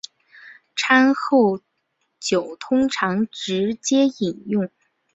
[0.75, 1.61] 餐后
[2.19, 4.67] 酒通常直接饮用。